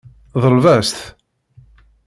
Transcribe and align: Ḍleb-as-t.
Ḍleb-as-t. 0.43 0.99